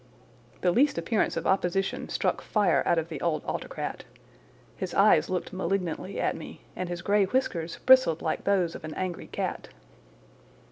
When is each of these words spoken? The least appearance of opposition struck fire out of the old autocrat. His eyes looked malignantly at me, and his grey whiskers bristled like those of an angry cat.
The 0.61 0.71
least 0.71 0.97
appearance 0.97 1.37
of 1.37 1.45
opposition 1.45 2.09
struck 2.09 2.41
fire 2.41 2.81
out 2.87 2.97
of 2.97 3.09
the 3.09 3.21
old 3.21 3.43
autocrat. 3.45 4.03
His 4.75 4.95
eyes 4.95 5.29
looked 5.29 5.53
malignantly 5.53 6.19
at 6.19 6.35
me, 6.35 6.61
and 6.75 6.89
his 6.89 7.03
grey 7.03 7.25
whiskers 7.25 7.77
bristled 7.85 8.23
like 8.23 8.43
those 8.43 8.73
of 8.73 8.83
an 8.83 8.95
angry 8.95 9.27
cat. 9.27 9.69